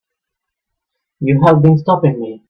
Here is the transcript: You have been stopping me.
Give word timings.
You 1.19 1.43
have 1.45 1.61
been 1.61 1.77
stopping 1.77 2.19
me. 2.19 2.39